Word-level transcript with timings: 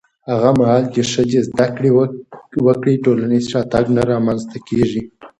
هغه 0.31 0.49
مهال 0.59 0.83
چې 0.93 1.01
ښځې 1.11 1.39
زده 1.47 1.67
کړه 1.75 1.89
وکړي، 2.65 2.93
ټولنیز 3.05 3.43
شاتګ 3.51 3.85
نه 3.95 4.01
رامنځته 4.11 4.57
کېږي. 4.67 5.01